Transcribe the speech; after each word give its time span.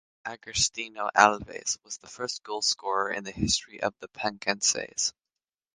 Agostinho 0.25 1.11
Alves 1.15 1.77
was 1.83 1.97
the 1.97 2.07
first 2.07 2.41
goal 2.41 2.63
scorer 2.63 3.11
in 3.11 3.23
the 3.23 3.29
history 3.31 3.79
of 3.83 3.93
the 3.99 4.07
"Pacenses". 4.07 5.13